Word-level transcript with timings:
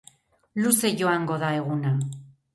Luze 0.63 0.91
joango 1.03 1.37
da 1.45 1.53
eguna. 1.61 1.95